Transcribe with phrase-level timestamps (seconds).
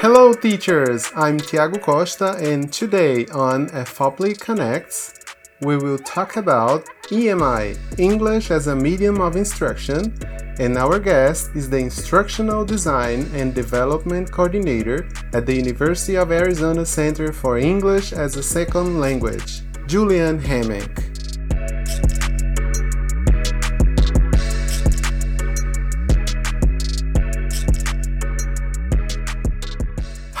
[0.00, 1.12] Hello, teachers!
[1.14, 5.12] I'm Tiago Costa, and today on FOPLI Connects,
[5.60, 10.18] we will talk about EMI, English as a Medium of Instruction,
[10.58, 16.86] and our guest is the Instructional Design and Development Coordinator at the University of Arizona
[16.86, 21.09] Center for English as a Second Language, Julian Hammack.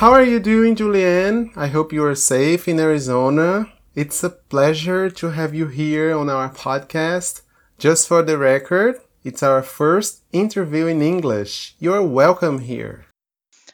[0.00, 1.54] How are you doing, Julianne?
[1.54, 3.70] I hope you are safe in Arizona.
[3.94, 7.42] It's a pleasure to have you here on our podcast.
[7.76, 8.94] Just for the record,
[9.24, 11.74] it's our first interview in English.
[11.78, 13.04] You're welcome here.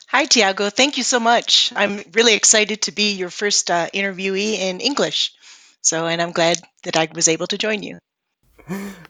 [0.09, 0.69] Hi, Tiago.
[0.69, 1.73] Thank you so much.
[1.77, 5.33] I'm really excited to be your first uh, interviewee in English.
[5.81, 8.01] So, and I'm glad that I was able to join you.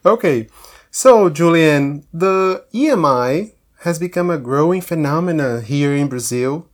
[0.04, 0.48] okay.
[0.90, 3.54] So, Julian, the EMI
[3.84, 6.68] has become a growing phenomenon here in Brazil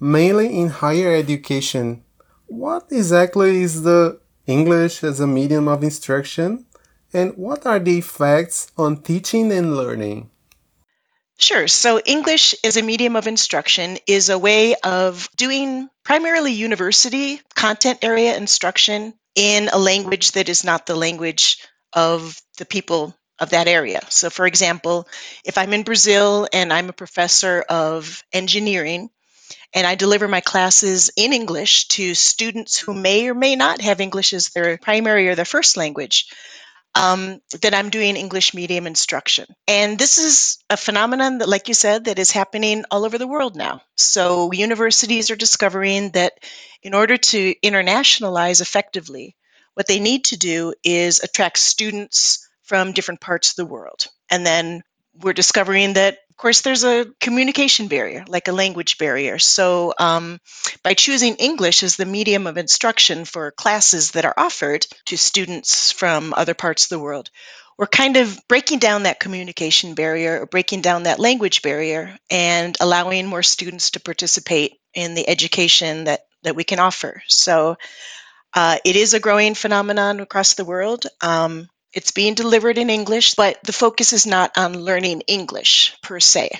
[0.00, 2.02] mainly in higher education.
[2.46, 6.66] What exactly is the English as a medium of instruction,
[7.12, 10.30] and what are the effects on teaching and learning?
[11.38, 11.68] Sure.
[11.68, 17.98] So, English as a medium of instruction is a way of doing primarily university content
[18.02, 21.58] area instruction in a language that is not the language
[21.92, 24.00] of the people of that area.
[24.08, 25.08] So, for example,
[25.44, 29.10] if I'm in Brazil and I'm a professor of engineering,
[29.76, 34.00] and I deliver my classes in English to students who may or may not have
[34.00, 36.32] English as their primary or their first language.
[36.94, 39.44] Um, that I'm doing English medium instruction.
[39.68, 43.26] And this is a phenomenon that, like you said, that is happening all over the
[43.26, 43.82] world now.
[43.96, 46.32] So universities are discovering that
[46.82, 49.36] in order to internationalize effectively,
[49.74, 54.06] what they need to do is attract students from different parts of the world.
[54.30, 54.82] And then
[55.20, 59.38] we're discovering that of course there's a communication barrier like a language barrier.
[59.38, 60.38] So um,
[60.82, 65.92] by choosing english as the medium of instruction for classes that are offered to students
[65.92, 67.30] from other parts of the world
[67.78, 72.76] we're kind of breaking down that communication barrier or breaking down that language barrier and
[72.80, 77.22] allowing more students to participate in the education that that we can offer.
[77.26, 77.76] So
[78.54, 81.04] uh, it is a growing phenomenon across the world.
[81.20, 86.20] Um, it's being delivered in English, but the focus is not on learning English per
[86.20, 86.50] se.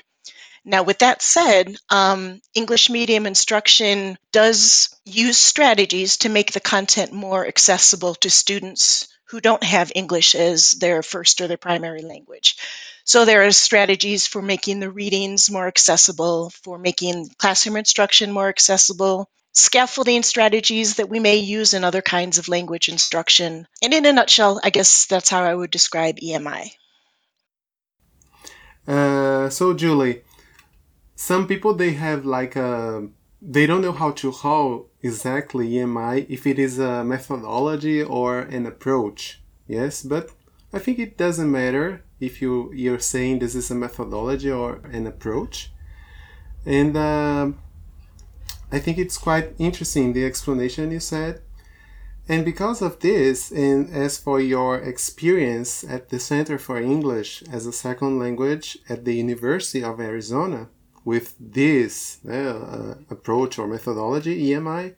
[0.64, 7.12] Now, with that said, um, English medium instruction does use strategies to make the content
[7.12, 12.56] more accessible to students who don't have English as their first or their primary language.
[13.04, 18.48] So, there are strategies for making the readings more accessible, for making classroom instruction more
[18.48, 23.66] accessible, scaffolding strategies that we may use in other kinds of language instruction.
[23.82, 26.70] And in a nutshell, I guess that's how I would describe EMI.
[28.86, 30.22] Uh, so, Julie,
[31.16, 33.08] some people they have like a
[33.42, 38.66] they don't know how to call exactly EMI if it is a methodology or an
[38.66, 39.40] approach.
[39.66, 40.30] Yes, but
[40.72, 45.06] I think it doesn't matter if you you're saying this is a methodology or an
[45.06, 45.72] approach.
[46.64, 47.52] And uh,
[48.76, 51.40] I think it's quite interesting the explanation you said.
[52.28, 57.64] And because of this, and as for your experience at the Center for English as
[57.64, 60.68] a Second Language at the University of Arizona
[61.06, 64.94] with this uh, approach or methodology, EMI,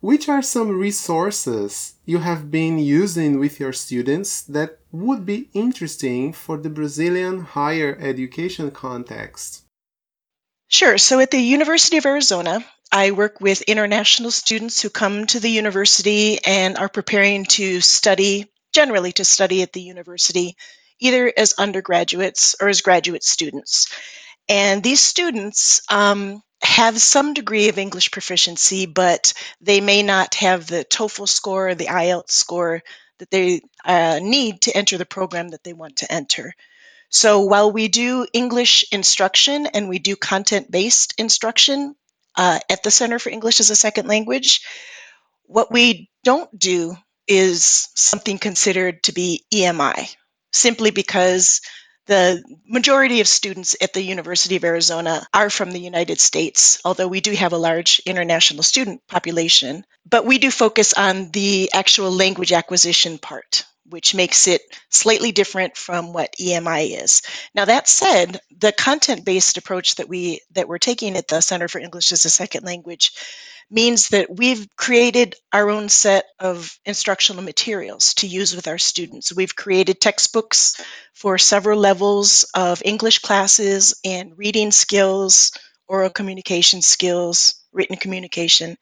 [0.00, 6.34] which are some resources you have been using with your students that would be interesting
[6.34, 9.62] for the Brazilian higher education context?
[10.68, 10.98] Sure.
[10.98, 15.50] So at the University of Arizona, I work with international students who come to the
[15.50, 20.56] university and are preparing to study, generally to study at the university,
[20.98, 23.88] either as undergraduates or as graduate students.
[24.48, 30.66] And these students um, have some degree of English proficiency, but they may not have
[30.66, 32.82] the TOEFL score or the IELTS score
[33.18, 36.54] that they uh, need to enter the program that they want to enter.
[37.10, 41.94] So while we do English instruction and we do content based instruction
[42.36, 44.62] uh, at the Center for English as a Second Language,
[45.44, 46.96] what we don't do
[47.26, 50.14] is something considered to be EMI,
[50.52, 51.60] simply because
[52.06, 57.06] the majority of students at the University of Arizona are from the United States, although
[57.06, 59.84] we do have a large international student population.
[60.08, 65.76] But we do focus on the actual language acquisition part which makes it slightly different
[65.76, 67.22] from what EMI is.
[67.54, 71.78] Now that said, the content-based approach that we that we're taking at the Center for
[71.78, 73.12] English as a Second Language
[73.70, 79.34] means that we've created our own set of instructional materials to use with our students.
[79.34, 80.80] We've created textbooks
[81.12, 85.52] for several levels of English classes and reading skills,
[85.86, 88.76] oral communication skills, written communication.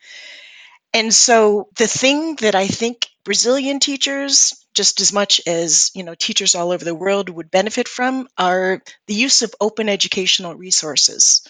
[0.94, 6.14] And so the thing that I think Brazilian teachers, just as much as you know
[6.14, 11.42] teachers all over the world would benefit from, are the use of open educational resources.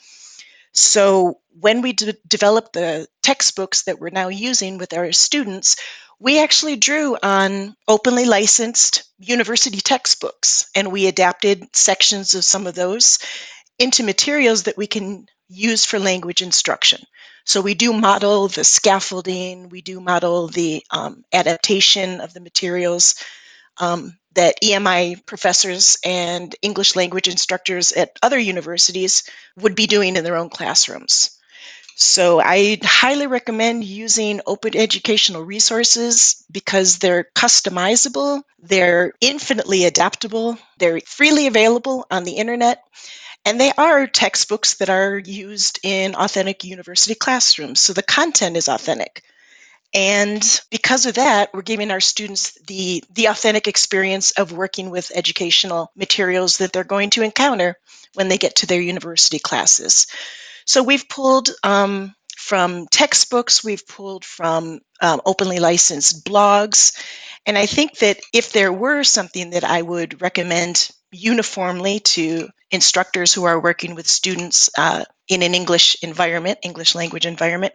[0.72, 5.76] So when we de- developed the textbooks that we're now using with our students,
[6.18, 12.74] we actually drew on openly licensed university textbooks and we adapted sections of some of
[12.74, 13.18] those
[13.78, 17.02] into materials that we can use for language instruction.
[17.44, 23.14] So we do model the scaffolding, we do model the um, adaptation of the materials
[23.78, 29.24] um, that EMI professors and English language instructors at other universities
[29.56, 31.38] would be doing in their own classrooms.
[31.98, 41.00] So I highly recommend using open educational resources because they're customizable, they're infinitely adaptable, they're
[41.00, 42.84] freely available on the internet,
[43.46, 47.80] and they are textbooks that are used in authentic university classrooms.
[47.80, 49.22] So the content is authentic.
[49.94, 55.12] And because of that, we're giving our students the, the authentic experience of working with
[55.14, 57.78] educational materials that they're going to encounter
[58.14, 60.08] when they get to their university classes.
[60.64, 67.00] So we've pulled um, from textbooks, we've pulled from um, openly licensed blogs.
[67.46, 73.32] And I think that if there were something that I would recommend uniformly to instructors
[73.32, 77.74] who are working with students uh, in an English environment, English language environment,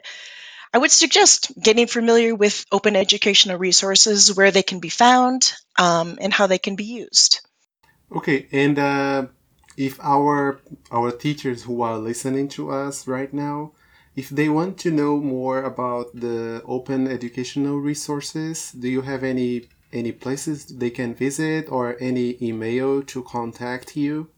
[0.74, 6.18] I would suggest getting familiar with open educational resources, where they can be found, um,
[6.22, 7.42] and how they can be used.
[8.10, 9.28] Okay, and uh,
[9.78, 10.60] if our
[10.92, 13.72] our teachers who are listening to us right now
[14.16, 19.70] if they want to know more about the open educational resources do you have any
[19.94, 24.30] any places they can visit or any email to contact you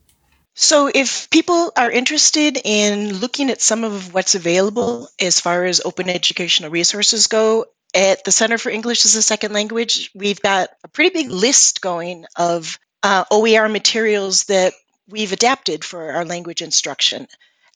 [0.56, 5.82] so if people are interested in looking at some of what's available as far as
[5.84, 7.66] open educational resources go
[7.96, 11.82] at the center for english as a second language we've got a pretty big list
[11.82, 14.74] going of uh, oer materials that
[15.08, 17.28] we've adapted for our language instruction.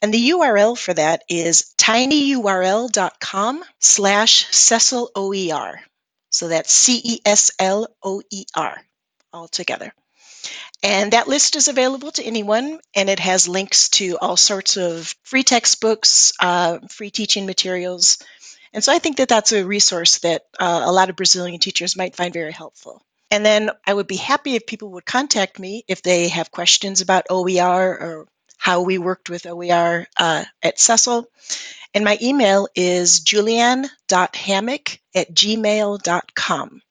[0.02, 5.82] And the URL for that is tinyurl.com slash Cesl OER.
[6.38, 8.80] So that's C E S L O E R
[9.34, 9.92] all together.
[10.84, 15.16] And that list is available to anyone, and it has links to all sorts of
[15.24, 18.20] free textbooks, uh, free teaching materials.
[18.72, 21.98] And so I think that that's a resource that uh, a lot of Brazilian teachers
[21.98, 23.02] might find very helpful.
[23.32, 27.02] And then I would be happy if people would contact me if they have questions
[27.02, 31.28] about OER or how we worked with OER uh, at Cecil.
[31.94, 36.82] And my email is julianne.hammock at gmail.com.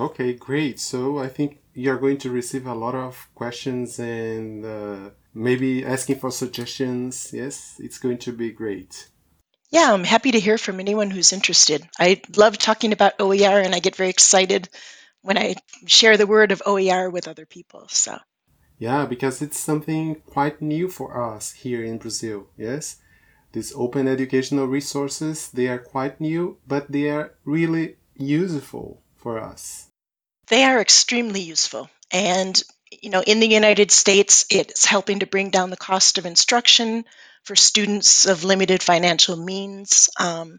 [0.00, 0.80] Okay, great.
[0.80, 6.18] So I think you're going to receive a lot of questions and uh, maybe asking
[6.18, 7.30] for suggestions.
[7.32, 9.08] Yes, it's going to be great.
[9.70, 11.86] Yeah, I'm happy to hear from anyone who's interested.
[11.98, 14.68] I love talking about OER and I get very excited
[15.22, 17.86] when I share the word of OER with other people.
[17.88, 18.18] So,
[18.84, 22.48] yeah, because it's something quite new for us here in Brazil.
[22.58, 22.98] Yes,
[23.52, 29.88] these open educational resources they are quite new, but they are really useful for us.
[30.48, 35.48] They are extremely useful, and you know, in the United States, it's helping to bring
[35.48, 37.06] down the cost of instruction
[37.44, 40.10] for students of limited financial means.
[40.20, 40.58] Um,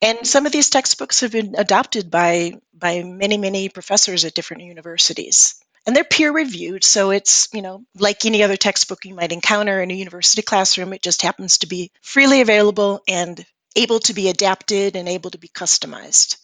[0.00, 4.62] and some of these textbooks have been adopted by by many many professors at different
[4.62, 9.32] universities and they're peer reviewed so it's you know like any other textbook you might
[9.32, 14.14] encounter in a university classroom it just happens to be freely available and able to
[14.14, 16.38] be adapted and able to be customized.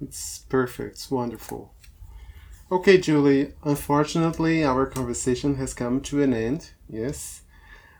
[0.00, 0.92] It's perfect.
[0.92, 1.74] It's wonderful.
[2.70, 6.70] Okay julie unfortunately our conversation has come to an end.
[6.88, 7.42] Yes.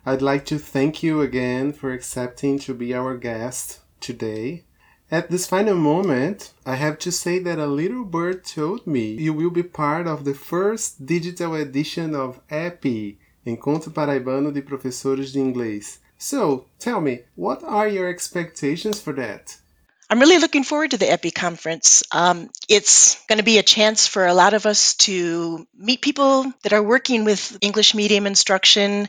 [0.05, 4.65] I'd like to thank you again for accepting to be our guest today
[5.13, 9.35] at this final moment, I have to say that a little bird told me you
[9.35, 15.39] will be part of the first digital edition of EPI, Encontro Paraibano de Professores de
[15.39, 15.99] Inglês.
[16.17, 19.59] So, tell me, what are your expectations for that?
[20.09, 22.03] I'm really looking forward to the EPI conference.
[22.11, 26.51] Um, it's going to be a chance for a lot of us to meet people
[26.63, 29.09] that are working with English medium instruction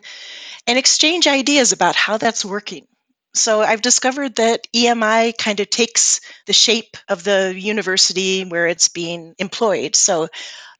[0.67, 2.88] and exchange ideas about how that's working.
[3.34, 8.90] So I've discovered that EMI kind of takes the shape of the university where it's
[8.90, 9.96] being employed.
[9.96, 10.28] So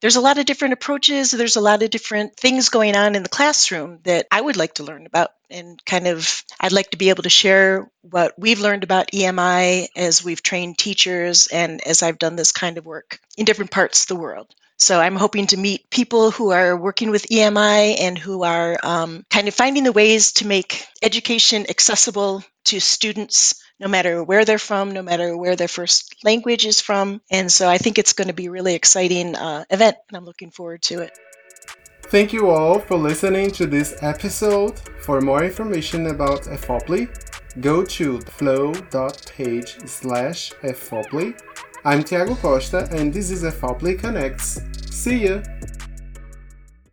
[0.02, 3.24] there's a lot of different approaches, there's a lot of different things going on in
[3.24, 6.98] the classroom that I would like to learn about and kind of I'd like to
[6.98, 12.04] be able to share what we've learned about EMI as we've trained teachers and as
[12.04, 14.54] I've done this kind of work in different parts of the world.
[14.84, 19.26] So I'm hoping to meet people who are working with EMI and who are um,
[19.30, 24.60] kind of finding the ways to make education accessible to students no matter where they're
[24.60, 27.22] from, no matter where their first language is from.
[27.32, 30.26] And so I think it's going to be a really exciting uh, event, and I'm
[30.26, 31.18] looking forward to it.
[32.08, 34.78] Thank you all for listening to this episode.
[35.00, 37.08] For more information about FOPLI,
[37.62, 41.40] go to flow.page slash FOPLI.
[41.86, 44.62] I'm Tiago Costa and this is FOPLI Connects.
[44.90, 45.42] See ya!